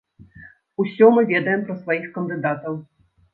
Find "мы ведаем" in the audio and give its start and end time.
1.17-1.61